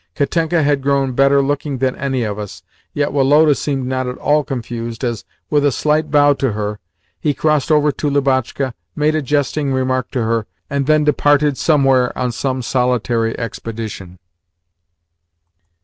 Katenka 0.15 0.63
had 0.63 0.81
grown 0.81 1.11
better 1.11 1.43
looking 1.43 1.77
than 1.77 1.95
any 1.95 2.23
of 2.23 2.39
us, 2.39 2.63
yet 2.91 3.13
Woloda 3.13 3.53
seemed 3.53 3.85
not 3.85 4.07
at 4.07 4.17
all 4.17 4.43
confused 4.43 5.03
as, 5.03 5.25
with 5.51 5.63
a 5.63 5.71
slight 5.71 6.09
bow 6.09 6.33
to 6.33 6.53
her, 6.53 6.79
he 7.19 7.35
crossed 7.35 7.69
over 7.71 7.91
to 7.91 8.09
Lubotshka, 8.09 8.73
made 8.95 9.13
a 9.13 9.21
jesting 9.21 9.71
remark 9.71 10.09
to 10.09 10.23
her, 10.23 10.47
and 10.71 10.87
then 10.87 11.03
departed 11.03 11.55
somewhere 11.55 12.17
on 12.17 12.31
some 12.31 12.63
solitary 12.63 13.37
expedition. 13.37 14.17